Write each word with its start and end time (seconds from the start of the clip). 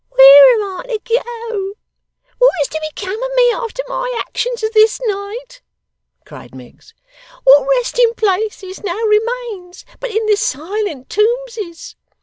'Where 0.09 0.53
am 0.55 0.63
I 0.79 0.97
to 0.97 1.21
go? 1.23 1.73
What 2.39 2.53
is 2.63 2.69
to 2.69 2.89
become 2.95 3.21
of 3.21 3.31
me 3.35 3.51
after 3.53 3.83
my 3.87 4.11
actions 4.27 4.63
of 4.63 4.73
this 4.73 4.99
night!' 5.05 5.61
cried 6.25 6.55
Miggs. 6.55 6.95
'What 7.43 7.67
resting 7.69 8.15
places 8.15 8.83
now 8.83 8.97
remains 8.97 9.85
but 9.99 10.09
in 10.09 10.25
the 10.25 10.37
silent 10.37 11.07
tombses! 11.09 11.95